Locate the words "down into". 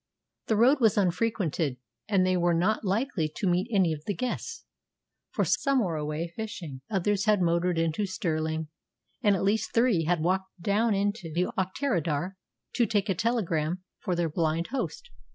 10.59-11.29